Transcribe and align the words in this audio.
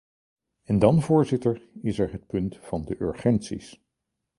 En 0.63 0.79
dan 0.79 1.01
voorzitter, 1.01 1.61
is 1.81 1.99
er 1.99 2.11
het 2.11 2.27
punt 2.27 2.57
van 2.61 2.85
de 2.85 2.95
urgenties. 2.99 3.81